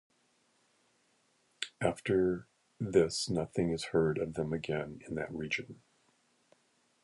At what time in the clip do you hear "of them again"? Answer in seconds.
4.17-4.99